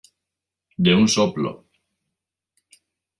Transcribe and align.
de 0.87 0.91
un 1.01 1.05
soplo. 1.15 1.51